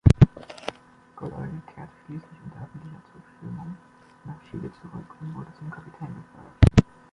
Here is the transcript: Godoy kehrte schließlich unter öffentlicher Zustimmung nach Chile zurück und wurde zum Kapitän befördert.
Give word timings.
Godoy 1.15 1.49
kehrte 1.67 1.93
schließlich 2.07 2.39
unter 2.43 2.63
öffentlicher 2.65 3.03
Zustimmung 3.13 3.77
nach 4.25 4.41
Chile 4.49 4.71
zurück 4.81 5.15
und 5.19 5.35
wurde 5.35 5.53
zum 5.53 5.69
Kapitän 5.69 6.15
befördert. 6.15 6.87